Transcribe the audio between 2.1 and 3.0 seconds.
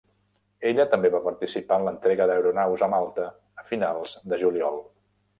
d'aeronaus a